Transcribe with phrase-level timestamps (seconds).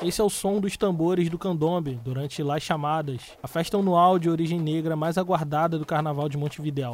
[0.00, 4.30] Esse é o som dos tambores do candombe durante Las Chamadas, a festa anual de
[4.30, 6.92] origem negra mais aguardada do Carnaval de Montevidéu.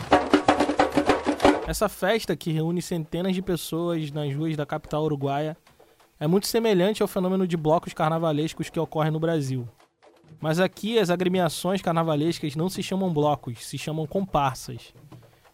[1.66, 5.54] Essa festa, que reúne centenas de pessoas nas ruas da capital uruguaia,
[6.18, 9.68] é muito semelhante ao fenômeno de blocos carnavalescos que ocorre no Brasil.
[10.40, 14.94] Mas aqui as agremiações carnavalescas não se chamam blocos, se chamam comparsas.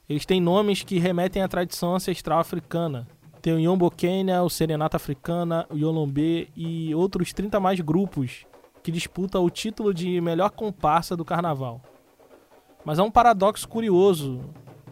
[0.08, 3.08] Eles têm nomes que remetem à tradição ancestral africana.
[3.42, 8.46] Tem o Yombo Kenya, o Serenata Africana, o Yolombê e outros 30 mais grupos
[8.82, 11.80] que disputam o título de melhor comparsa do carnaval.
[12.84, 14.40] Mas há um paradoxo curioso.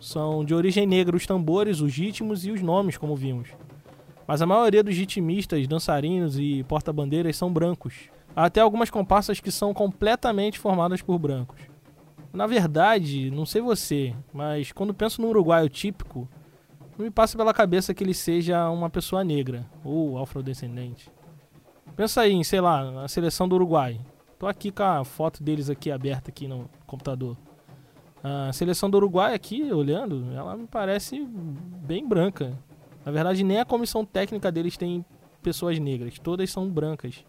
[0.01, 3.49] São de origem negra os tambores, os ritmos e os nomes, como vimos
[4.29, 8.11] mas a maioria dos ritmistas, dançarinos e porta-bandeiras são brancos.
[8.37, 11.59] Há até algumas comparsas que são completamente formadas por brancos.
[12.31, 16.29] Na verdade, não sei você, mas quando penso no uruguaio típico,
[16.99, 21.09] não me passa pela cabeça que ele seja uma pessoa negra ou afrodescendente.
[21.95, 24.01] Pensa aí em, sei lá, a seleção do Uruguai.
[24.37, 27.37] Tô aqui com a foto deles aqui aberta aqui no computador.
[28.23, 32.59] A seleção do Uruguai aqui, olhando, ela me parece bem branca.
[33.05, 35.05] Na verdade, nem a comissão técnica deles tem
[35.41, 37.25] pessoas negras, todas são brancas.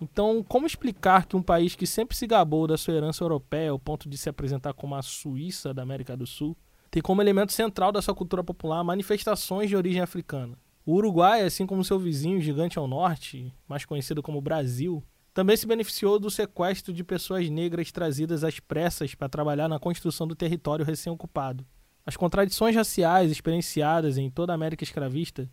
[0.00, 3.78] Então, como explicar que um país que sempre se gabou da sua herança europeia ao
[3.78, 6.56] ponto de se apresentar como a Suíça da América do Sul,
[6.94, 10.56] tem como elemento central da sua cultura popular manifestações de origem africana?
[10.86, 15.66] O Uruguai, assim como seu vizinho gigante ao norte, mais conhecido como Brasil, também se
[15.66, 20.84] beneficiou do sequestro de pessoas negras trazidas às pressas para trabalhar na construção do território
[20.84, 21.66] recém-ocupado.
[22.06, 25.50] As contradições raciais experienciadas em toda a América escravista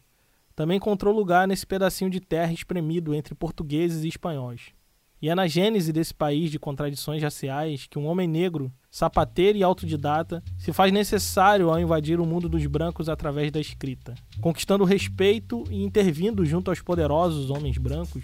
[0.56, 4.73] também encontrou lugar nesse pedacinho de terra espremido entre portugueses e espanhóis.
[5.22, 9.64] E é na gênese desse país de contradições raciais que um homem negro, sapateiro e
[9.64, 15.64] autodidata, se faz necessário ao invadir o mundo dos brancos através da escrita, conquistando respeito
[15.70, 18.24] e intervindo junto aos poderosos homens brancos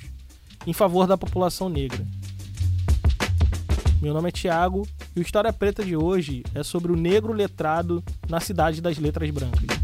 [0.66, 2.04] em favor da população negra.
[4.02, 8.04] Meu nome é Tiago e o História Preta de hoje é sobre o negro letrado
[8.28, 9.77] na cidade das letras brancas.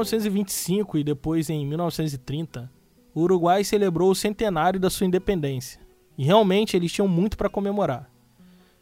[0.00, 2.70] 1925 e depois em 1930,
[3.14, 5.80] o Uruguai celebrou o centenário da sua independência.
[6.16, 8.10] E realmente eles tinham muito para comemorar.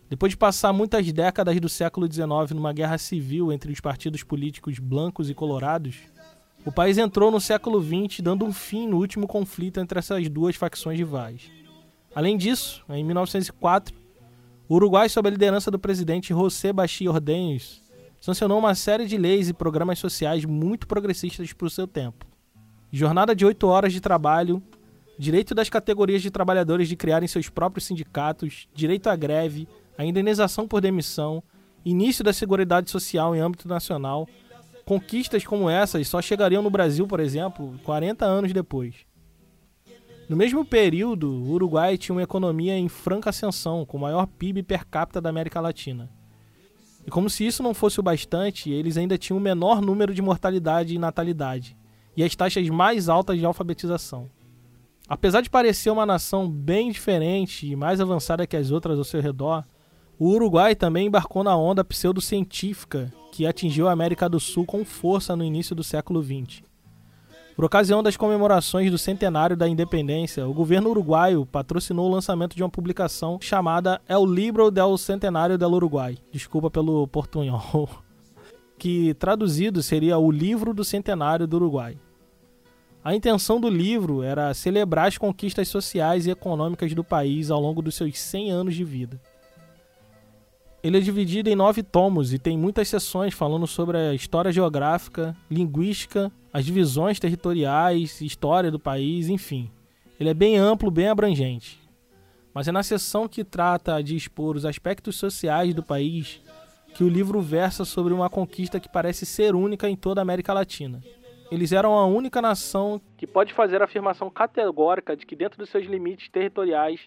[0.08, 4.78] Depois de passar muitas décadas do século XIX numa guerra civil entre os partidos políticos
[4.78, 5.96] blancos e colorados,
[6.64, 10.56] o país entrou no século XX dando um fim no último conflito entre essas duas
[10.56, 11.50] facções rivais.
[12.14, 13.94] Além disso, em 1904,
[14.68, 17.82] o Uruguai, sob a liderança do presidente José Bachí Ordenhos,
[18.20, 22.26] sancionou uma série de leis e programas sociais muito progressistas para o seu tempo.
[22.90, 24.62] Jornada de oito horas de trabalho,
[25.18, 30.66] direito das categorias de trabalhadores de criarem seus próprios sindicatos, direito à greve, a indenização
[30.66, 31.42] por demissão,
[31.84, 34.28] início da Seguridade Social em âmbito nacional,
[34.84, 38.94] conquistas como essas só chegariam no Brasil, por exemplo, 40 anos depois.
[40.28, 44.62] No mesmo período, o Uruguai tinha uma economia em franca ascensão, com o maior PIB
[44.62, 46.10] per capita da América Latina.
[47.08, 50.20] E como se isso não fosse o bastante, eles ainda tinham o menor número de
[50.20, 51.74] mortalidade e natalidade,
[52.14, 54.30] e as taxas mais altas de alfabetização.
[55.08, 59.22] Apesar de parecer uma nação bem diferente e mais avançada que as outras ao seu
[59.22, 59.64] redor,
[60.18, 65.34] o Uruguai também embarcou na onda pseudocientífica que atingiu a América do Sul com força
[65.34, 66.62] no início do século XX.
[67.58, 72.62] Por ocasião das comemorações do centenário da independência, o governo uruguaio patrocinou o lançamento de
[72.62, 76.16] uma publicação chamada El Libro del Centenário del Uruguai.
[76.30, 77.88] Desculpa pelo portunhol.
[78.78, 81.98] Que traduzido seria o Livro do Centenário do Uruguai.
[83.02, 87.82] A intenção do livro era celebrar as conquistas sociais e econômicas do país ao longo
[87.82, 89.20] dos seus 100 anos de vida.
[90.80, 95.36] Ele é dividido em nove tomos e tem muitas sessões falando sobre a história geográfica,
[95.50, 99.70] linguística, as divisões territoriais, história do país, enfim.
[100.20, 101.80] Ele é bem amplo, bem abrangente.
[102.54, 106.40] Mas é na sessão que trata de expor os aspectos sociais do país
[106.94, 110.52] que o livro versa sobre uma conquista que parece ser única em toda a América
[110.52, 111.00] Latina.
[111.50, 115.70] Eles eram a única nação que pode fazer a afirmação categórica de que, dentro dos
[115.70, 117.00] seus limites territoriais,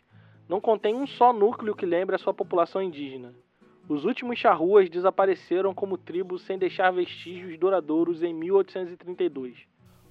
[0.48, 3.34] não contém um só núcleo que lembre a sua população indígena.
[3.90, 9.58] Os últimos charruas desapareceram como tribo sem deixar vestígios duradouros em 1832.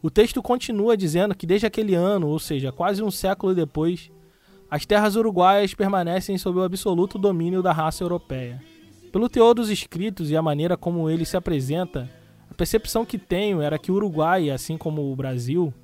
[0.03, 4.11] O texto continua dizendo que desde aquele ano, ou seja, quase um século depois,
[4.71, 8.63] as terras uruguaias permanecem sob o absoluto domínio da raça europeia.
[9.13, 12.09] Pelo teor dos escritos e a maneira como ele se apresenta,
[12.51, 15.75] a percepção que tenho era que o Uruguai, assim como o Brasil,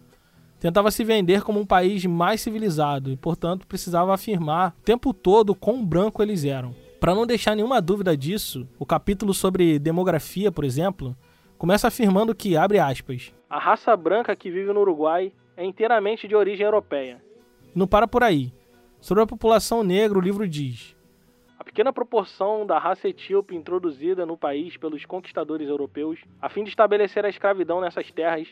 [0.60, 5.54] tentava se vender como um país mais civilizado e, portanto, precisava afirmar o tempo todo
[5.54, 6.74] quão branco eles eram.
[7.00, 11.16] Para não deixar nenhuma dúvida disso, o capítulo sobre demografia, por exemplo,
[11.58, 16.34] começa afirmando que, abre aspas, a raça branca que vive no Uruguai é inteiramente de
[16.34, 17.22] origem europeia.
[17.74, 18.52] Não para por aí.
[19.00, 20.96] Sobre a população negra, o livro diz:
[21.58, 26.70] a pequena proporção da raça etíope introduzida no país pelos conquistadores europeus, a fim de
[26.70, 28.48] estabelecer a escravidão nessas terras,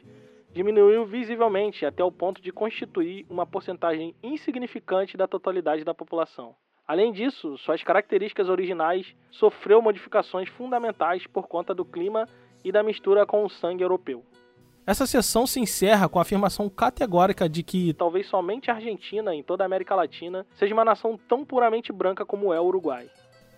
[0.53, 6.55] diminuiu visivelmente até o ponto de constituir uma porcentagem insignificante da totalidade da população.
[6.87, 12.29] Além disso, suas características originais sofreu modificações fundamentais por conta do clima
[12.63, 14.23] e da mistura com o sangue europeu.
[14.87, 19.43] Essa sessão se encerra com a afirmação categórica de que talvez somente a Argentina, em
[19.43, 23.09] toda a América Latina, seja uma nação tão puramente branca como é o Uruguai.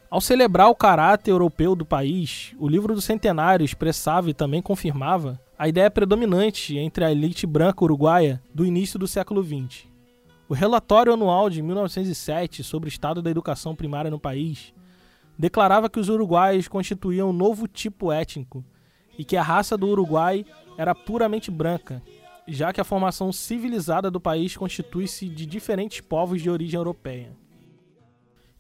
[0.09, 5.41] Ao celebrar o caráter europeu do país, o livro do centenário expressava e também confirmava
[5.59, 9.96] a ideia predominante entre a elite branca uruguaia do início do século XX.
[10.49, 14.73] O relatório anual de 1907 sobre o estado da educação primária no país
[15.37, 18.65] declarava que os uruguaios constituíam um novo tipo étnico
[19.19, 20.47] e que a raça do Uruguai
[20.79, 22.01] era puramente branca,
[22.47, 27.33] já que a formação civilizada do país constitui-se de diferentes povos de origem europeia.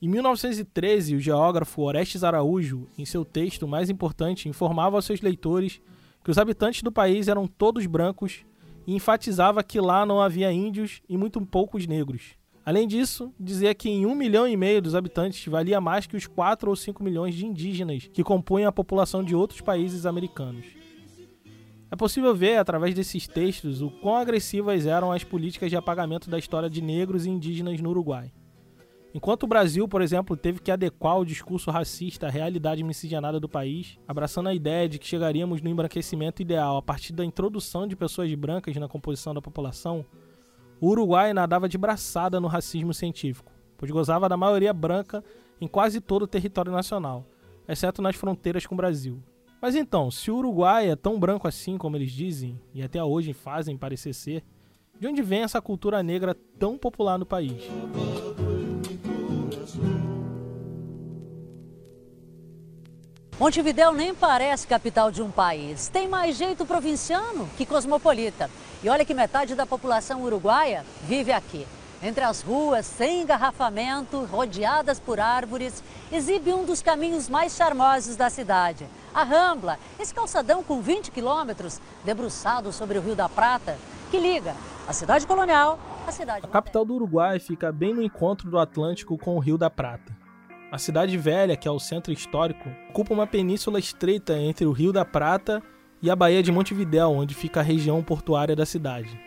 [0.03, 5.81] Em 1913, o geógrafo Orestes Araújo, em seu texto mais importante, informava aos seus leitores
[6.25, 8.45] que os habitantes do país eram todos brancos
[8.87, 12.37] e enfatizava que lá não havia índios e muito poucos negros.
[12.65, 16.27] Além disso, dizia que em um milhão e meio dos habitantes valia mais que os
[16.27, 20.67] 4 ou 5 milhões de indígenas que compunham a população de outros países americanos.
[21.89, 26.39] É possível ver, através desses textos, o quão agressivas eram as políticas de apagamento da
[26.39, 28.33] história de negros e indígenas no Uruguai.
[29.15, 33.49] Enquanto o Brasil, por exemplo, teve que adequar o discurso racista à realidade miscigenada do
[33.49, 37.97] país, abraçando a ideia de que chegaríamos no embranquecimento ideal a partir da introdução de
[37.97, 40.05] pessoas brancas na composição da população,
[40.81, 45.25] o Uruguai nadava de braçada no racismo científico, pois gozava da maioria branca
[45.59, 47.25] em quase todo o território nacional,
[47.67, 49.23] exceto nas fronteiras com o Brasil.
[49.61, 53.33] Mas então, se o Uruguai é tão branco assim como eles dizem, e até hoje
[53.33, 54.45] fazem parecer ser,
[55.01, 57.63] de onde vem essa cultura negra tão popular no país?
[63.39, 65.89] Montevidéu nem parece capital de um país.
[65.89, 68.51] Tem mais jeito provinciano que cosmopolita.
[68.83, 71.67] E olha que metade da população uruguaia vive aqui.
[72.03, 78.31] Entre as ruas, sem engarrafamento, rodeadas por árvores, exibe um dos caminhos mais charmosos da
[78.31, 78.87] cidade.
[79.15, 83.77] A Rambla, esse calçadão com 20 quilômetros, debruçado sobre o Rio da Prata,
[84.11, 84.55] que liga
[84.89, 89.19] a cidade colonial à cidade A capital do Uruguai fica bem no encontro do Atlântico
[89.19, 90.26] com o Rio da Prata.
[90.77, 94.93] A cidade velha, que é o centro histórico, ocupa uma península estreita entre o Rio
[94.93, 95.63] da Prata
[96.03, 99.19] e a Baía de Montevidéu, onde fica a região portuária da cidade.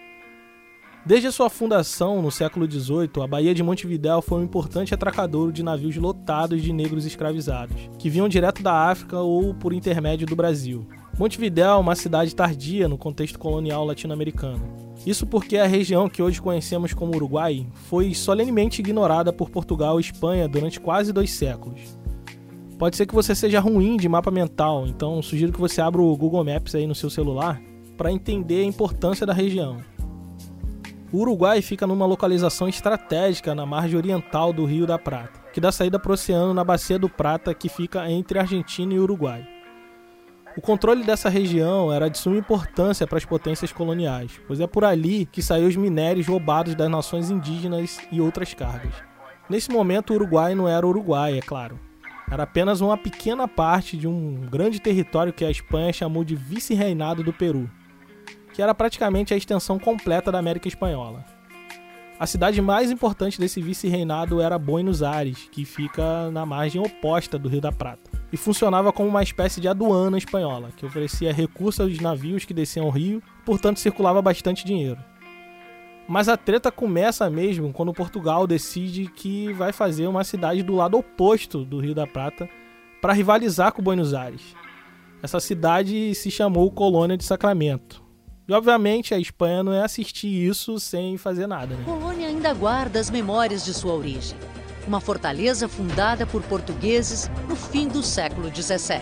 [1.04, 5.64] Desde sua fundação, no século XVIII, a Baía de Montevidéu foi um importante atracadouro de
[5.64, 10.88] navios lotados de negros escravizados, que vinham direto da África ou por intermédio do Brasil.
[11.18, 14.89] Montevidéu é uma cidade tardia no contexto colonial latino-americano.
[15.06, 20.02] Isso porque a região que hoje conhecemos como Uruguai foi solenemente ignorada por Portugal e
[20.02, 21.98] Espanha durante quase dois séculos.
[22.78, 26.16] Pode ser que você seja ruim de mapa mental, então sugiro que você abra o
[26.16, 27.62] Google Maps aí no seu celular
[27.98, 29.78] para entender a importância da região.
[31.12, 35.72] O Uruguai fica numa localização estratégica na margem oriental do Rio da Prata, que dá
[35.72, 39.46] saída para o oceano na Bacia do Prata, que fica entre Argentina e Uruguai.
[40.58, 44.84] O controle dessa região era de suma importância para as potências coloniais, pois é por
[44.84, 48.94] ali que saíam os minérios roubados das nações indígenas e outras cargas.
[49.48, 51.80] Nesse momento, o Uruguai não era Uruguai, é claro.
[52.30, 57.24] Era apenas uma pequena parte de um grande território que a Espanha chamou de vice-reinado
[57.24, 57.70] do Peru,
[58.54, 61.24] que era praticamente a extensão completa da América Espanhola.
[62.20, 67.48] A cidade mais importante desse vice-reinado era Buenos Aires, que fica na margem oposta do
[67.48, 72.00] Rio da Prata e funcionava como uma espécie de aduana espanhola, que oferecia recursos aos
[72.00, 75.00] navios que desciam ao rio, portanto circulava bastante dinheiro.
[76.08, 80.98] Mas a treta começa mesmo quando Portugal decide que vai fazer uma cidade do lado
[80.98, 82.50] oposto do Rio da Prata
[83.00, 84.56] para rivalizar com Buenos Aires.
[85.22, 88.04] Essa cidade se chamou Colônia de Sacramento.
[88.48, 91.76] E obviamente a Espanha não é assistir isso sem fazer nada.
[91.76, 91.84] Né?
[91.86, 94.36] Colônia ainda guarda as memórias de sua origem
[94.88, 99.00] uma fortaleza fundada por portugueses no fim do século XVII.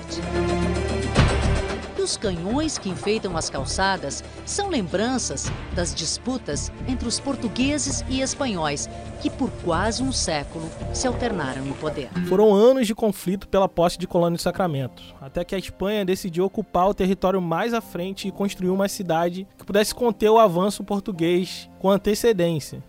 [1.98, 8.22] E os canhões que enfeitam as calçadas são lembranças das disputas entre os portugueses e
[8.22, 8.88] espanhóis,
[9.20, 12.10] que por quase um século se alternaram no poder.
[12.28, 16.46] Foram anos de conflito pela posse de Colônia de Sacramento, até que a Espanha decidiu
[16.46, 20.84] ocupar o território mais à frente e construir uma cidade que pudesse conter o avanço
[20.84, 22.84] português com antecedência.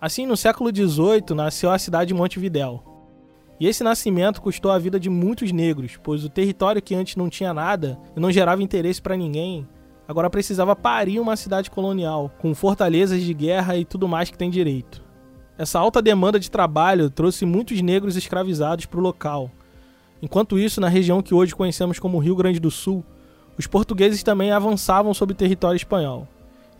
[0.00, 2.82] Assim, no século XVIII, nasceu a cidade de Montevidéu.
[3.58, 7.28] E esse nascimento custou a vida de muitos negros, pois o território que antes não
[7.28, 9.66] tinha nada e não gerava interesse para ninguém,
[10.06, 14.48] agora precisava parir uma cidade colonial, com fortalezas de guerra e tudo mais que tem
[14.48, 15.02] direito.
[15.58, 19.50] Essa alta demanda de trabalho trouxe muitos negros escravizados para o local.
[20.22, 23.04] Enquanto isso, na região que hoje conhecemos como Rio Grande do Sul,
[23.58, 26.28] os portugueses também avançavam sobre o território espanhol.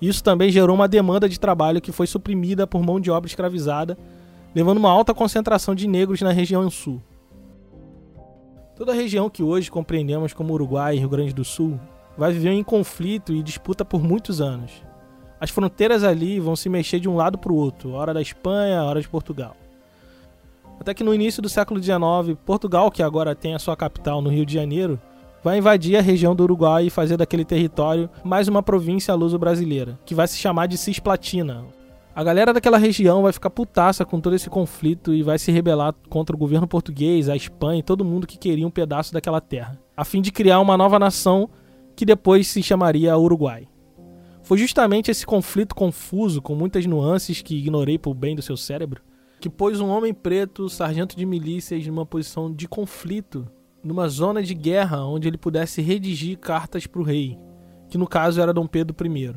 [0.01, 3.99] Isso também gerou uma demanda de trabalho que foi suprimida por mão de obra escravizada
[4.55, 7.03] levando uma alta concentração de negros na região sul.
[8.75, 11.79] Toda a região que hoje compreendemos como Uruguai e Rio Grande do Sul
[12.17, 14.73] vai viver em conflito e disputa por muitos anos.
[15.41, 18.83] As fronteiras ali vão se mexer de um lado para o outro, hora da Espanha,
[18.83, 19.57] hora de Portugal.
[20.81, 24.31] Até que no início do século XIX, Portugal, que agora tem a sua capital no
[24.31, 25.01] Rio de Janeiro,
[25.43, 30.15] vai invadir a região do Uruguai e fazer daquele território mais uma província luso-brasileira, que
[30.15, 31.65] vai se chamar de Cisplatina,
[32.19, 35.95] a galera daquela região vai ficar putaça com todo esse conflito e vai se rebelar
[36.09, 39.79] contra o governo português, a Espanha e todo mundo que queria um pedaço daquela terra,
[39.97, 41.49] a fim de criar uma nova nação
[41.95, 43.69] que depois se chamaria Uruguai.
[44.43, 49.01] Foi justamente esse conflito confuso, com muitas nuances que ignorei por bem do seu cérebro,
[49.39, 53.49] que pôs um homem preto, sargento de milícias, numa posição de conflito,
[53.89, 57.39] numa zona de guerra onde ele pudesse redigir cartas para o rei,
[57.89, 59.35] que no caso era Dom Pedro I.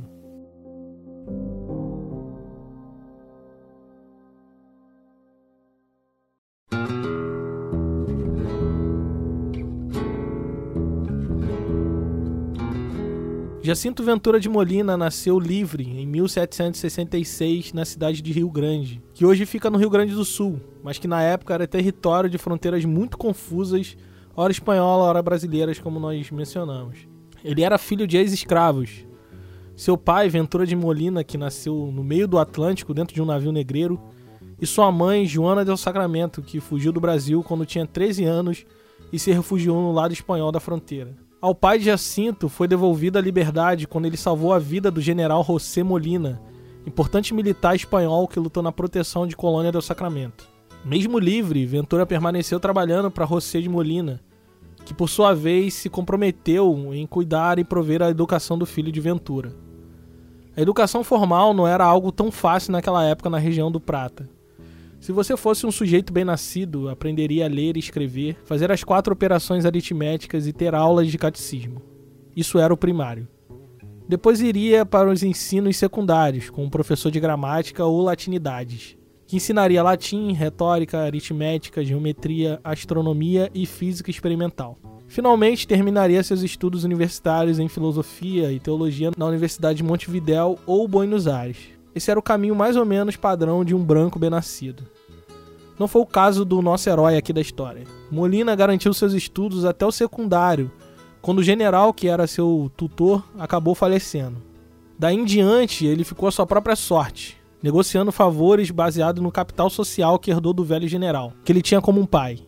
[13.63, 19.45] Jacinto Ventura de Molina nasceu livre em 1766 na cidade de Rio Grande, que hoje
[19.45, 23.17] fica no Rio Grande do Sul, mas que na época era território de fronteiras muito
[23.17, 23.95] confusas,
[24.35, 26.99] ora espanhola, ora brasileiras, como nós mencionamos.
[27.43, 29.05] Ele era filho de ex-escravos.
[29.75, 33.51] Seu pai, Ventura de Molina, que nasceu no meio do Atlântico dentro de um navio
[33.51, 33.99] negreiro,
[34.59, 38.65] e sua mãe, Joana del Sacramento, que fugiu do Brasil quando tinha 13 anos
[39.11, 41.15] e se refugiou no lado espanhol da fronteira.
[41.41, 45.43] Ao pai de Jacinto foi devolvida a liberdade quando ele salvou a vida do general
[45.43, 46.39] José Molina,
[46.85, 50.50] importante militar espanhol que lutou na proteção de Colônia del Sacramento.
[50.83, 54.19] Mesmo livre, Ventura permaneceu trabalhando para José de Molina,
[54.83, 58.99] que por sua vez se comprometeu em cuidar e prover a educação do filho de
[58.99, 59.53] Ventura.
[60.57, 64.27] A educação formal não era algo tão fácil naquela época na região do Prata.
[64.99, 69.13] Se você fosse um sujeito bem nascido, aprenderia a ler e escrever, fazer as quatro
[69.13, 71.81] operações aritméticas e ter aulas de catecismo.
[72.35, 73.27] Isso era o primário.
[74.07, 78.97] Depois iria para os ensinos secundários, com um professor de gramática ou latinidades,
[79.31, 84.77] que ensinaria latim, retórica, aritmética, geometria, astronomia e física experimental.
[85.07, 91.29] Finalmente, terminaria seus estudos universitários em filosofia e teologia na Universidade de Montevidéu ou Buenos
[91.29, 91.59] Aires,
[91.95, 94.83] esse era o caminho mais ou menos padrão de um branco bem-nascido.
[95.79, 97.85] Não foi o caso do nosso herói aqui da história.
[98.11, 100.69] Molina garantiu seus estudos até o secundário,
[101.21, 104.43] quando o general, que era seu tutor, acabou falecendo.
[104.99, 110.17] Daí em diante, ele ficou à sua própria sorte, negociando favores baseado no capital social
[110.17, 112.39] que herdou do velho general, que ele tinha como um pai.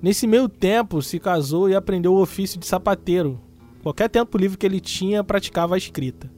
[0.00, 3.40] Nesse meio tempo, se casou e aprendeu o ofício de sapateiro.
[3.82, 6.30] Qualquer tempo livre que ele tinha, praticava a escrita.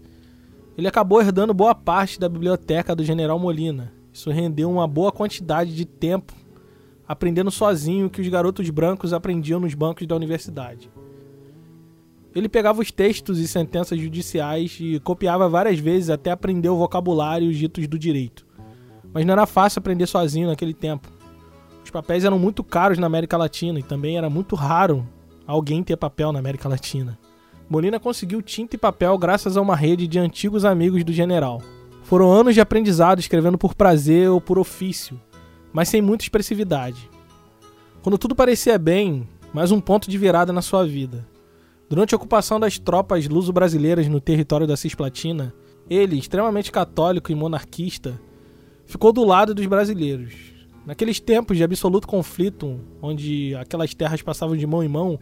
[0.77, 3.93] Ele acabou herdando boa parte da biblioteca do General Molina.
[4.13, 6.35] Isso rendeu uma boa quantidade de tempo
[7.07, 10.91] aprendendo sozinho o que os garotos brancos aprendiam nos bancos da universidade.
[12.35, 17.47] Ele pegava os textos e sentenças judiciais e copiava várias vezes até aprender o vocabulário
[17.47, 18.45] e os ditos do direito.
[19.13, 21.09] Mas não era fácil aprender sozinho naquele tempo.
[21.85, 25.07] Os papéis eram muito caros na América Latina e também era muito raro
[25.47, 27.17] alguém ter papel na América Latina.
[27.71, 31.63] Molina conseguiu tinta e papel graças a uma rede de antigos amigos do general.
[32.03, 35.21] Foram anos de aprendizado escrevendo por prazer ou por ofício,
[35.73, 37.09] mas sem muita expressividade.
[38.03, 41.27] Quando tudo parecia bem, mais um ponto de virada na sua vida.
[41.95, 45.55] Durante a ocupação das tropas luso-brasileiras no território da Cisplatina,
[45.89, 48.21] ele, extremamente católico e monarquista,
[48.85, 50.35] ficou do lado dos brasileiros.
[50.85, 55.21] Naqueles tempos de absoluto conflito, onde aquelas terras passavam de mão em mão,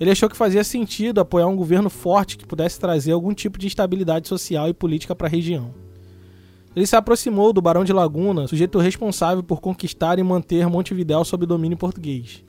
[0.00, 3.66] ele achou que fazia sentido apoiar um governo forte que pudesse trazer algum tipo de
[3.66, 5.74] estabilidade social e política para a região.
[6.74, 11.44] Ele se aproximou do Barão de Laguna, sujeito responsável por conquistar e manter Montevidéu sob
[11.44, 12.47] domínio português.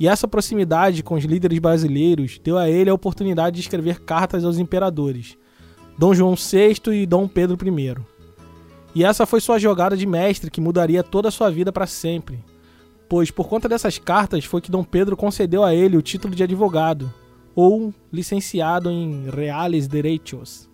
[0.00, 4.46] E essa proximidade com os líderes brasileiros deu a ele a oportunidade de escrever cartas
[4.46, 5.36] aos imperadores,
[5.98, 7.96] Dom João VI e Dom Pedro I.
[8.94, 12.42] E essa foi sua jogada de mestre que mudaria toda a sua vida para sempre,
[13.10, 16.42] pois por conta dessas cartas foi que Dom Pedro concedeu a ele o título de
[16.42, 17.12] advogado,
[17.54, 20.66] ou licenciado em Reales Derechos.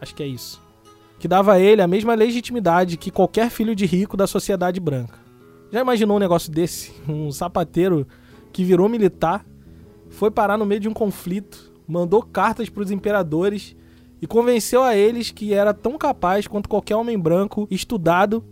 [0.00, 0.60] Acho que é isso.
[1.20, 5.20] Que dava a ele a mesma legitimidade que qualquer filho de rico da sociedade branca.
[5.70, 6.92] Já imaginou um negócio desse?
[7.08, 8.04] Um sapateiro
[8.52, 9.44] que virou militar,
[10.08, 13.76] foi parar no meio de um conflito, mandou cartas para os imperadores
[14.20, 18.42] e convenceu a eles que era tão capaz quanto qualquer homem branco estudado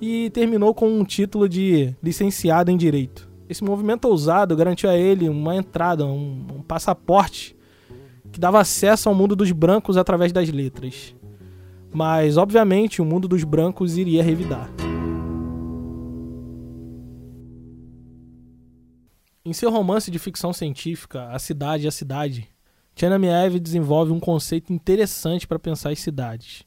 [0.00, 3.28] e terminou com um título de licenciado em direito.
[3.48, 7.56] Esse movimento ousado garantiu a ele uma entrada, um, um passaporte
[8.32, 11.14] que dava acesso ao mundo dos brancos através das letras.
[11.92, 14.68] Mas, obviamente, o mundo dos brancos iria revidar.
[19.46, 22.48] Em seu romance de ficção científica, A Cidade e a Cidade,
[22.96, 26.64] Chernyshiev desenvolve um conceito interessante para pensar as cidades.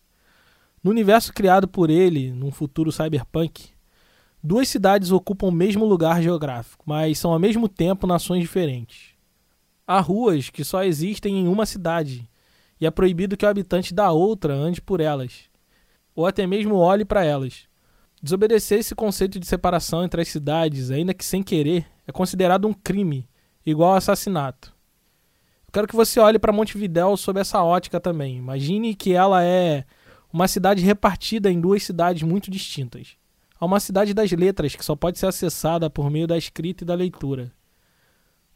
[0.84, 3.72] No universo criado por ele, num futuro cyberpunk,
[4.44, 9.16] duas cidades ocupam o mesmo lugar geográfico, mas são ao mesmo tempo nações diferentes.
[9.88, 12.30] Há ruas que só existem em uma cidade,
[12.80, 15.46] e é proibido que o habitante da outra ande por elas,
[16.14, 17.68] ou até mesmo olhe para elas.
[18.22, 22.74] Desobedecer esse conceito de separação entre as cidades, ainda que sem querer, é considerado um
[22.74, 23.30] crime,
[23.66, 24.76] igual ao assassinato.
[25.68, 28.38] Eu quero que você olhe para Montevidéu sob essa ótica também.
[28.38, 29.86] Imagine que ela é
[30.34, 33.18] uma cidade repartida em duas cidades muito distintas.
[33.60, 36.88] Há uma cidade das letras que só pode ser acessada por meio da escrita e
[36.88, 37.52] da leitura.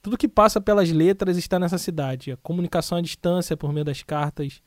[0.02, 4.02] Tudo que passa pelas letras está nessa cidade: a comunicação à distância por meio das
[4.02, 4.62] cartas,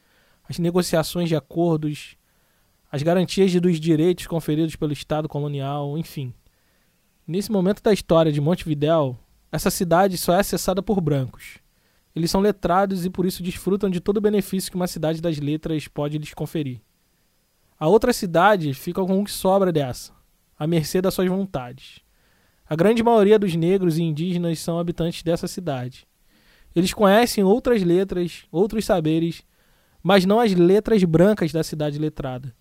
[0.49, 2.17] as negociações de acordos,
[2.95, 6.33] as garantias dos direitos conferidos pelo Estado colonial, enfim.
[7.27, 9.19] Nesse momento da história de Montevidéu,
[9.51, 11.59] essa cidade só é acessada por brancos.
[12.15, 15.41] Eles são letrados e por isso desfrutam de todo o benefício que uma cidade das
[15.41, 16.81] letras pode lhes conferir.
[17.77, 20.13] A outra cidade fica com o que sobra dessa,
[20.57, 21.99] à mercê das suas vontades.
[22.65, 26.07] A grande maioria dos negros e indígenas são habitantes dessa cidade.
[26.77, 29.43] Eles conhecem outras letras, outros saberes,
[30.01, 32.55] mas não as letras brancas da cidade letrada,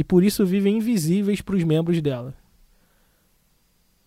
[0.00, 2.34] e por isso vivem invisíveis para os membros dela.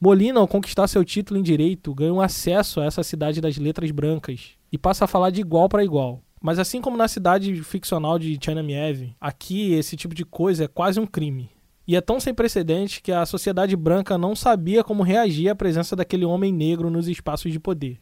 [0.02, 3.92] Molina, ao conquistar seu título em direito, ganha um acesso a essa cidade das letras
[3.92, 6.24] brancas e passa a falar de igual para igual.
[6.42, 10.68] Mas assim como na cidade ficcional de China Mieve, aqui esse tipo de coisa é
[10.68, 11.52] quase um crime.
[11.88, 15.96] E é tão sem precedente que a sociedade branca não sabia como reagir à presença
[15.96, 18.00] daquele homem negro nos espaços de poder.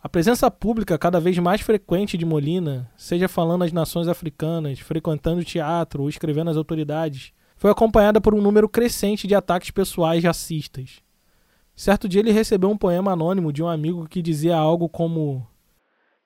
[0.00, 5.44] A presença pública cada vez mais frequente de Molina, seja falando às nações africanas, frequentando
[5.44, 11.02] teatro ou escrevendo às autoridades, foi acompanhada por um número crescente de ataques pessoais racistas.
[11.74, 15.44] Certo dia ele recebeu um poema anônimo de um amigo que dizia algo como: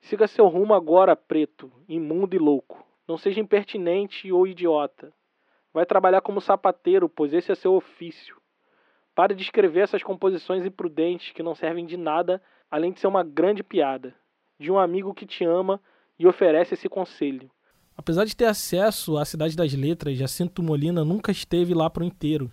[0.03, 2.85] Siga seu rumo agora, preto, imundo e louco.
[3.09, 5.11] Não seja impertinente ou idiota.
[5.73, 8.37] Vai trabalhar como sapateiro, pois esse é seu ofício.
[9.15, 12.41] Pare de escrever essas composições imprudentes que não servem de nada
[12.73, 14.15] além de ser uma grande piada.
[14.59, 15.79] De um amigo que te ama
[16.19, 17.51] e oferece esse conselho.
[17.95, 22.51] Apesar de ter acesso à Cidade das Letras, Jacinto Molina nunca esteve lá por inteiro.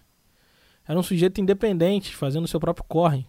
[0.86, 3.25] Era um sujeito independente, fazendo seu próprio corre.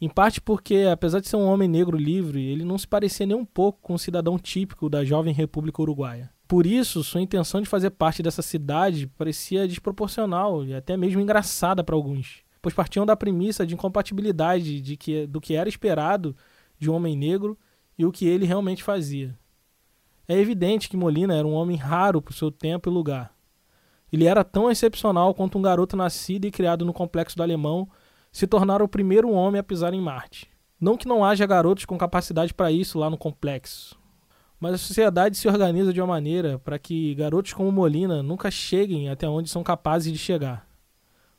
[0.00, 3.36] Em parte porque, apesar de ser um homem negro livre, ele não se parecia nem
[3.36, 6.32] um pouco com um cidadão típico da jovem República Uruguaia.
[6.48, 11.84] Por isso, sua intenção de fazer parte dessa cidade parecia desproporcional e até mesmo engraçada
[11.84, 16.34] para alguns, pois partiam da premissa de incompatibilidade de que, do que era esperado
[16.78, 17.58] de um homem negro
[17.98, 19.36] e o que ele realmente fazia.
[20.28, 23.34] É evidente que Molina era um homem raro para o seu tempo e lugar.
[24.12, 27.88] Ele era tão excepcional quanto um garoto nascido e criado no complexo do Alemão
[28.30, 30.48] se tornara o primeiro homem a pisar em Marte.
[30.80, 33.98] Não que não haja garotos com capacidade para isso lá no complexo,
[34.58, 39.08] mas a sociedade se organiza de uma maneira para que garotos como Molina nunca cheguem
[39.08, 40.71] até onde são capazes de chegar.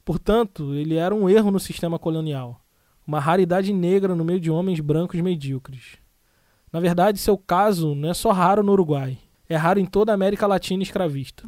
[0.06, 2.60] Portanto, ele era um erro no sistema colonial,
[3.08, 5.98] uma raridade negra no meio de homens brancos medíocres.
[6.72, 10.16] Na verdade, seu caso não é só raro no Uruguai, é raro em toda a
[10.16, 11.44] América Latina escravista.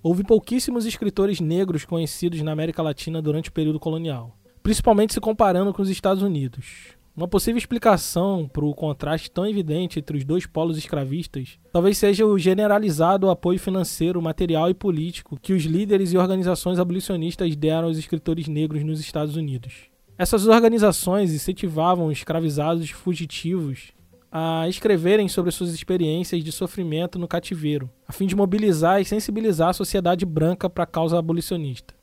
[0.00, 5.72] Houve pouquíssimos escritores negros conhecidos na América Latina durante o período colonial, principalmente se comparando
[5.72, 6.93] com os Estados Unidos.
[7.16, 12.26] Uma possível explicação para o contraste tão evidente entre os dois polos escravistas talvez seja
[12.26, 17.98] o generalizado apoio financeiro, material e político que os líderes e organizações abolicionistas deram aos
[17.98, 19.84] escritores negros nos Estados Unidos.
[20.18, 23.92] Essas organizações incentivavam escravizados fugitivos
[24.30, 29.68] a escreverem sobre suas experiências de sofrimento no cativeiro, a fim de mobilizar e sensibilizar
[29.68, 31.94] a sociedade branca para a causa abolicionista.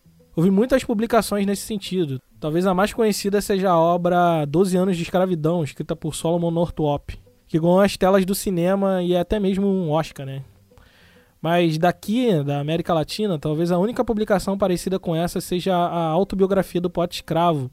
[0.41, 2.19] Houve muitas publicações nesse sentido.
[2.39, 7.15] Talvez a mais conhecida seja a obra Doze Anos de Escravidão, escrita por Solomon Northup,
[7.47, 10.41] que ganhou as telas do cinema e até mesmo um Oscar, né?
[11.39, 16.81] Mas daqui, da América Latina, talvez a única publicação parecida com essa seja a autobiografia
[16.81, 17.69] do poeta escravo,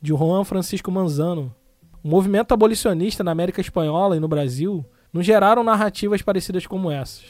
[0.00, 1.52] de Juan Francisco Manzano.
[2.04, 7.24] O movimento abolicionista na América Espanhola e no Brasil não geraram narrativas parecidas como essas.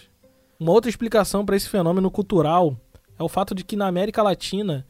[0.61, 2.77] Uma outra explicação para esse fenômeno cultural
[3.19, 4.87] é o fato de que na América Latina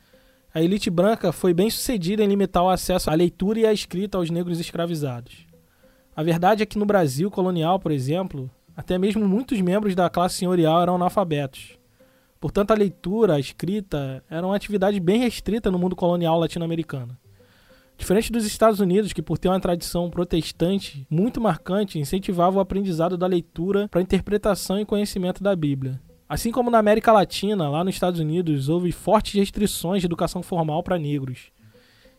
[0.54, 4.18] a elite branca foi bem sucedida em limitar o acesso à leitura e à escrita
[4.18, 5.46] aos negros escravizados.
[6.14, 10.36] A verdade é que no Brasil colonial, por exemplo, até mesmo muitos membros da classe
[10.36, 11.78] senhorial eram analfabetos.
[12.38, 17.16] Portanto, a leitura, a escrita, era uma atividade bem restrita no mundo colonial latino-americano.
[17.96, 23.16] Diferente dos Estados Unidos, que por ter uma tradição protestante muito marcante, incentivava o aprendizado
[23.16, 26.00] da leitura para interpretação e conhecimento da Bíblia.
[26.32, 30.82] Assim como na América Latina, lá nos Estados Unidos, houve fortes restrições de educação formal
[30.82, 31.52] para negros,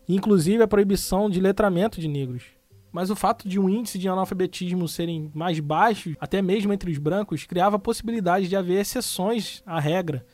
[0.08, 2.44] inclusive a proibição de letramento de negros.
[2.92, 6.96] Mas o fato de um índice de analfabetismo serem mais baixos, até mesmo entre os
[6.96, 10.24] brancos, criava a possibilidade de haver exceções à regra,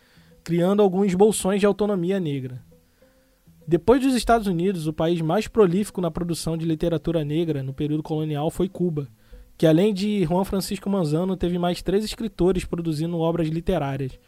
[0.45, 2.62] criando alguns bolsões de autonomia negra.
[3.66, 8.03] Depois dos Estados Unidos, o país mais prolífico na produção de literatura negra no período
[8.03, 9.09] colonial foi Cuba
[9.61, 14.18] que além de Juan Francisco Manzano, teve mais três escritores produzindo obras literárias.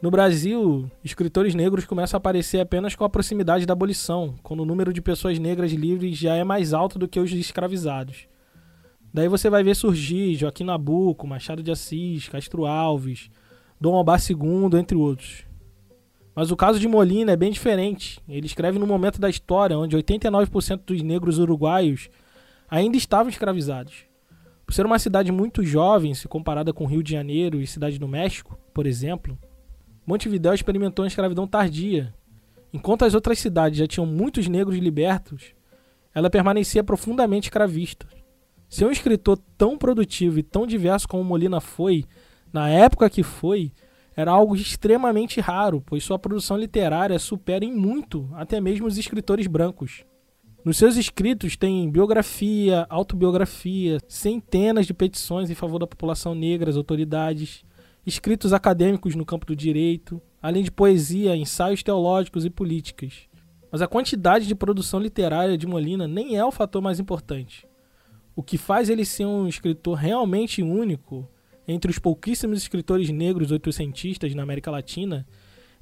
[0.00, 4.64] No Brasil, escritores negros começam a aparecer apenas com a proximidade da abolição, quando o
[4.64, 8.26] número de pessoas negras livres já é mais alto do que os escravizados.
[9.12, 13.28] Daí você vai ver surgir Joaquim Nabuco, Machado de Assis, Castro Alves,
[13.78, 15.44] Dom Albar II, entre outros.
[16.34, 18.18] Mas o caso de Molina é bem diferente.
[18.26, 22.08] Ele escreve no momento da história onde 89% dos negros uruguaios
[22.70, 24.10] ainda estavam escravizados.
[24.64, 28.08] Por ser uma cidade muito jovem, se comparada com Rio de Janeiro e Cidade do
[28.08, 29.38] México, por exemplo,
[30.06, 32.12] Montevidéu experimentou uma escravidão tardia.
[32.72, 35.54] Enquanto as outras cidades já tinham muitos negros libertos,
[36.14, 38.06] ela permanecia profundamente escravista.
[38.68, 42.04] Ser um escritor tão produtivo e tão diverso como Molina foi,
[42.52, 43.70] na época que foi,
[44.16, 49.46] era algo extremamente raro, pois sua produção literária supera em muito até mesmo os escritores
[49.46, 50.04] brancos.
[50.64, 56.76] Nos seus escritos tem biografia, autobiografia, centenas de petições em favor da população negra às
[56.76, 57.64] autoridades,
[58.06, 63.28] escritos acadêmicos no campo do direito, além de poesia, ensaios teológicos e políticas.
[63.72, 67.66] Mas a quantidade de produção literária de Molina nem é o fator mais importante.
[68.36, 71.28] O que faz ele ser um escritor realmente único
[71.66, 75.26] entre os pouquíssimos escritores negros oitocentistas na América Latina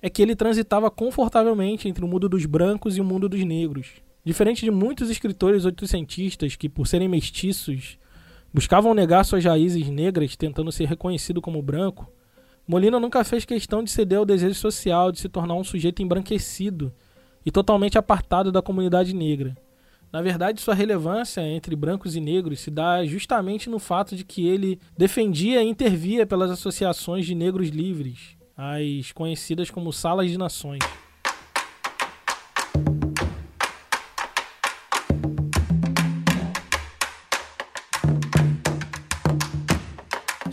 [0.01, 4.01] é que ele transitava confortavelmente entre o mundo dos brancos e o mundo dos negros
[4.25, 7.99] Diferente de muitos escritores oitocentistas que, por serem mestiços,
[8.53, 12.13] buscavam negar suas raízes negras tentando ser reconhecido como branco,
[12.71, 16.93] Molina nunca fez questão de ceder ao desejo social de se tornar um sujeito embranquecido
[17.45, 19.57] e totalmente apartado da comunidade negra.
[20.13, 24.47] Na verdade, sua relevância entre brancos e negros se dá justamente no fato de que
[24.47, 30.79] ele defendia e intervia pelas associações de negros livres, as conhecidas como salas de nações.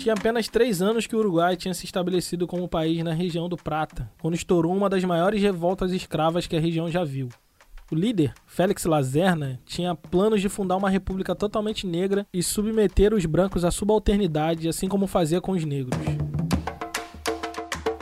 [0.08, 3.58] Tinha apenas três anos que o Uruguai tinha se estabelecido como país na região do
[3.58, 7.28] Prata, quando estourou uma das maiores revoltas escravas que a região já viu.
[7.92, 13.26] O líder, Félix Lazerna, tinha planos de fundar uma república totalmente negra e submeter os
[13.26, 16.00] brancos à subalternidade, assim como fazia com os negros.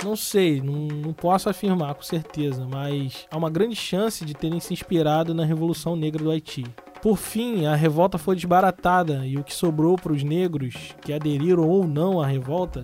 [0.04, 4.60] Não sei, não, não, posso afirmar com certeza, mas há uma grande chance de terem
[4.60, 6.65] se inspirado na Revolução Negra do Haiti.
[7.06, 11.70] Por fim, a revolta foi desbaratada e o que sobrou para os negros que aderiram
[11.70, 12.84] ou não à revolta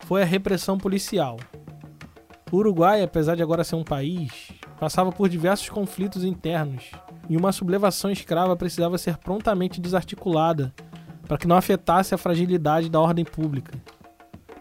[0.00, 1.38] foi a repressão policial.
[2.52, 6.90] O Uruguai, apesar de agora ser um país, passava por diversos conflitos internos
[7.30, 10.70] e uma sublevação escrava precisava ser prontamente desarticulada
[11.26, 13.72] para que não afetasse a fragilidade da ordem pública.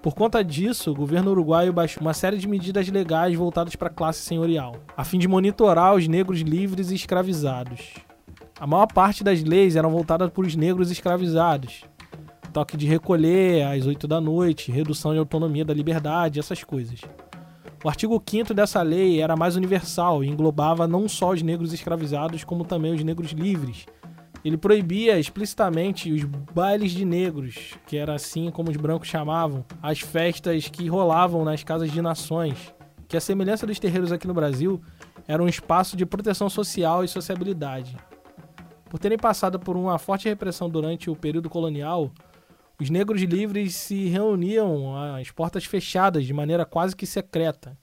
[0.01, 3.93] Por conta disso, o governo uruguaio baixou uma série de medidas legais voltadas para a
[3.93, 8.04] classe senhorial, a fim de monitorar os negros livres e escravizados.
[8.57, 11.83] A maior parte das leis eram voltadas para os negros escravizados.
[12.53, 17.01] Toque de recolher às 8 da noite, redução de autonomia da liberdade, essas coisas.
[17.83, 22.45] O artigo 5 dessa lei era mais universal e englobava não só os negros escravizados,
[22.45, 23.85] como também os negros livres.
[24.43, 29.99] Ele proibia explicitamente os bailes de negros, que era assim como os brancos chamavam, as
[29.99, 32.73] festas que rolavam nas casas de nações,
[33.09, 34.81] que a semelhança dos terreiros aqui no Brasil,
[35.27, 37.97] era um espaço de proteção social e sociabilidade.
[38.95, 42.13] Por terem passado por uma forte repressão durante o período colonial,
[42.79, 47.77] os negros livres se reuniam às portas fechadas de maneira quase que secreta.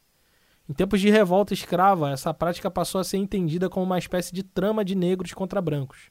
[0.66, 4.42] Em tempos de revolta escrava, essa prática passou a ser entendida como uma espécie de
[4.42, 6.10] trama de negros contra brancos.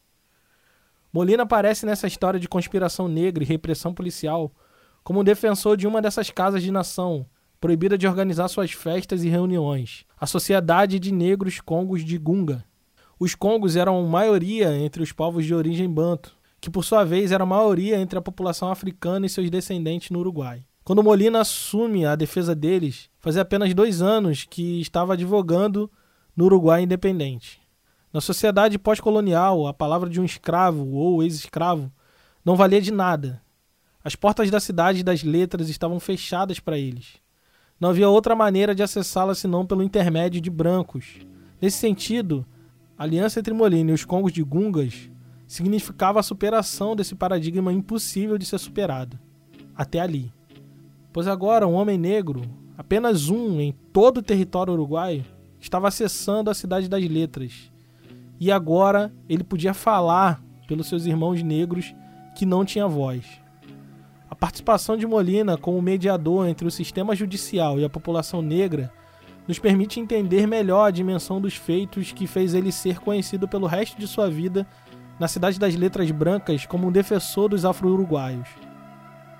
[1.11, 4.51] Molina aparece nessa história de conspiração negra e repressão policial
[5.03, 7.25] como um defensor de uma dessas casas de nação,
[7.59, 12.63] proibida de organizar suas festas e reuniões, a Sociedade de Negros Congos de Gunga,
[13.21, 17.45] os Congos eram maioria entre os povos de origem banto, que por sua vez era
[17.45, 20.63] maioria entre a população africana e seus descendentes no Uruguai.
[20.83, 25.87] Quando Molina assume a defesa deles, fazia apenas dois anos que estava advogando
[26.35, 27.61] no Uruguai independente.
[28.11, 31.91] Na sociedade pós-colonial, a palavra de um escravo ou ex-escravo
[32.43, 33.39] não valia de nada.
[34.03, 37.17] As portas da cidade das letras estavam fechadas para eles.
[37.79, 41.19] Não havia outra maneira de acessá-la senão pelo intermédio de brancos.
[41.61, 42.43] Nesse sentido,
[43.01, 45.09] a aliança entre Molina e os Congos de Gungas
[45.47, 49.17] significava a superação desse paradigma impossível de ser superado.
[49.75, 50.31] Até ali.
[51.11, 52.43] Pois agora um homem negro,
[52.77, 55.25] apenas um em todo o território uruguaio,
[55.59, 57.71] estava acessando a cidade das letras.
[58.39, 61.95] E agora ele podia falar pelos seus irmãos negros
[62.35, 63.25] que não tinha voz.
[64.29, 68.93] A participação de Molina como mediador entre o sistema judicial e a população negra
[69.51, 73.99] nos permite entender melhor a dimensão dos feitos que fez ele ser conhecido pelo resto
[73.99, 74.65] de sua vida
[75.19, 78.47] na cidade das letras brancas como um defensor dos afro-uruguaios.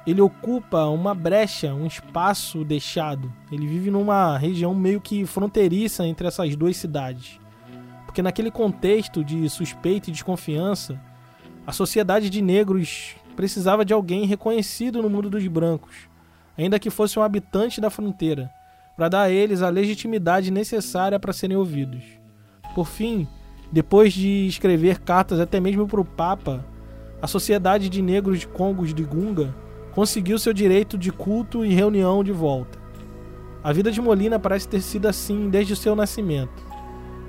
[0.06, 3.32] Ele ocupa uma brecha, um espaço deixado.
[3.50, 7.40] Ele vive numa região meio que fronteiriça entre essas duas cidades.
[8.04, 11.00] Porque naquele contexto de suspeita e desconfiança,
[11.66, 16.10] a sociedade de negros precisava de alguém reconhecido no mundo dos brancos,
[16.58, 18.52] ainda que fosse um habitante da fronteira,
[19.02, 22.04] para dar a eles a legitimidade necessária para serem ouvidos.
[22.76, 23.28] Por fim,
[23.72, 26.64] depois de escrever cartas até mesmo para o Papa,
[27.20, 29.56] a Sociedade de Negros de Congos de Gunga
[29.96, 32.78] conseguiu seu direito de culto e reunião de volta.
[33.64, 36.64] A vida de Molina parece ter sido assim desde o seu nascimento.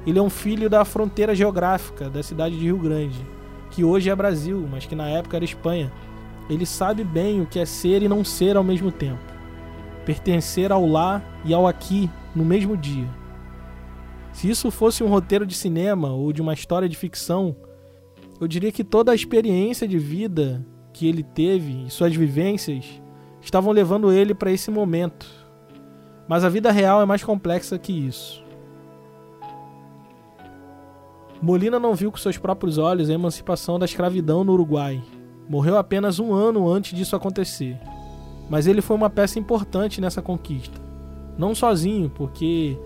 [0.06, 3.24] Ele é um filho da fronteira geográfica da cidade de Rio Grande
[3.70, 5.90] que hoje é Brasil, mas que na época era Espanha.
[6.50, 9.31] Ele sabe bem o que é ser e não ser ao mesmo tempo.
[10.04, 13.08] Pertencer ao lá e ao aqui no mesmo dia.
[14.32, 17.54] Se isso fosse um roteiro de cinema ou de uma história de ficção,
[18.40, 23.00] eu diria que toda a experiência de vida que ele teve e suas vivências
[23.40, 25.26] estavam levando ele para esse momento.
[26.26, 28.42] Mas a vida real é mais complexa que isso.
[31.40, 35.02] Molina não viu com seus próprios olhos a emancipação da escravidão no Uruguai.
[35.48, 37.78] Morreu apenas um ano antes disso acontecer.
[38.52, 40.78] Mas ele foi uma peça importante nessa conquista.
[41.38, 42.78] Não sozinho, porque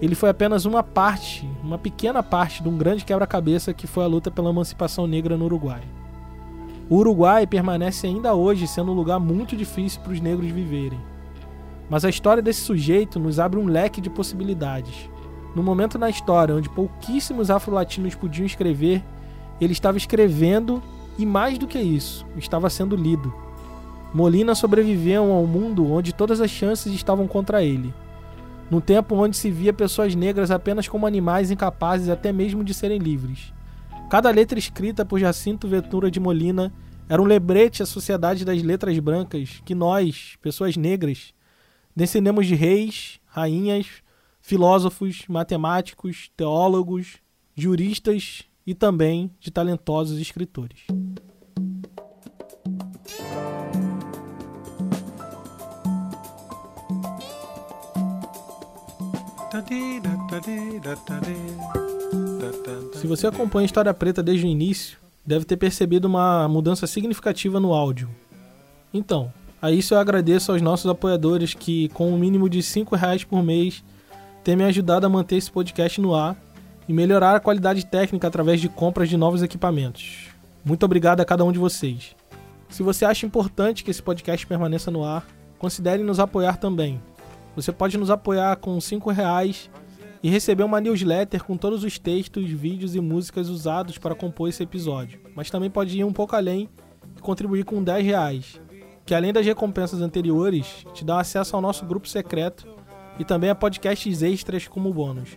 [0.00, 4.06] ele foi apenas uma parte, uma pequena parte de um grande quebra-cabeça que foi a
[4.06, 5.82] luta pela emancipação negra no Uruguai.
[6.88, 11.00] O Uruguai permanece ainda hoje sendo um lugar muito difícil para os negros viverem.
[11.90, 15.10] Mas a história desse sujeito nos abre um leque de possibilidades
[15.58, 19.02] no momento na história onde pouquíssimos afro-latinos podiam escrever,
[19.60, 20.80] ele estava escrevendo
[21.18, 23.47] e, mais do que isso, estava sendo lido.
[24.12, 27.92] Molina sobreviveu a um mundo onde todas as chances estavam contra ele.
[28.70, 32.98] Num tempo onde se via pessoas negras apenas como animais incapazes até mesmo de serem
[32.98, 33.52] livres.
[34.10, 36.72] Cada letra escrita por Jacinto Ventura de Molina
[37.08, 41.34] era um lembrete à sociedade das letras brancas que nós, pessoas negras,
[41.94, 43.86] descendemos de reis, rainhas,
[44.40, 47.18] filósofos, matemáticos, teólogos,
[47.54, 50.86] juristas e também de talentosos escritores.
[62.94, 67.58] Se você acompanha a História Preta desde o início, deve ter percebido uma mudança significativa
[67.58, 68.10] no áudio.
[68.92, 73.24] Então, a isso eu agradeço aos nossos apoiadores que, com um mínimo de R$ reais
[73.24, 73.82] por mês,
[74.44, 76.36] tem me ajudado a manter esse podcast no ar
[76.86, 80.28] e melhorar a qualidade técnica através de compras de novos equipamentos.
[80.62, 82.14] Muito obrigado a cada um de vocês.
[82.68, 85.26] Se você acha importante que esse podcast permaneça no ar,
[85.58, 87.00] considere nos apoiar também.
[87.58, 89.68] Você pode nos apoiar com R$ reais
[90.22, 94.62] e receber uma newsletter com todos os textos, vídeos e músicas usados para compor esse
[94.62, 95.18] episódio.
[95.34, 96.68] Mas também pode ir um pouco além
[97.16, 98.60] e contribuir com R$ reais,
[99.04, 102.64] que além das recompensas anteriores, te dá acesso ao nosso grupo secreto
[103.18, 105.36] e também a podcasts extras como bônus.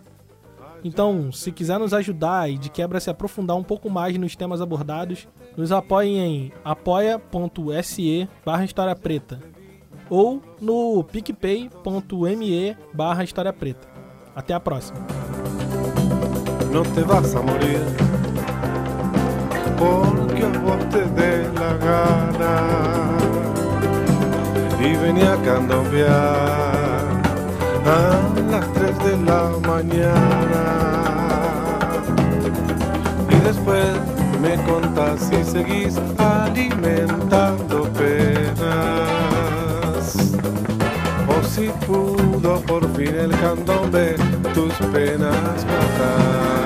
[0.84, 4.62] Então, se quiser nos ajudar e de quebra se aprofundar um pouco mais nos temas
[4.62, 9.51] abordados, nos apoiem em apoia.se barra História Preta
[10.12, 13.88] ou no picpay.me barra História Preta.
[14.36, 15.00] Até a próxima.
[16.69, 17.80] Não te vas a morir
[19.80, 22.56] porque vos te dé la gana
[24.82, 26.10] y venía a cambiar
[27.86, 30.63] a las 3 de la mañana.
[33.30, 33.95] Y después
[34.41, 37.81] me contás si seguís alimentando
[41.62, 44.15] si pudo por fin el candombe
[44.54, 46.62] tus penas matar.